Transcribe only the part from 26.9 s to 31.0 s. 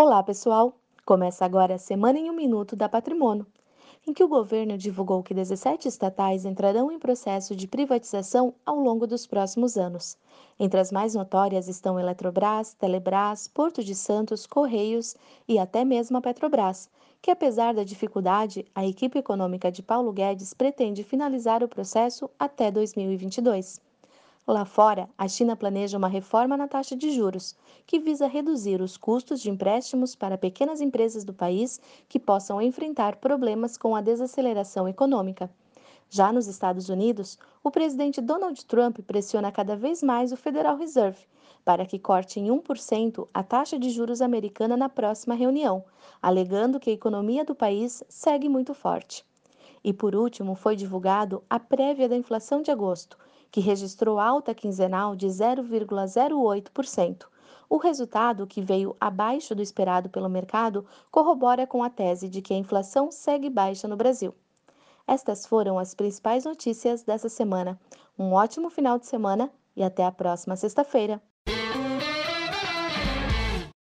de juros, que visa reduzir os custos de empréstimos para pequenas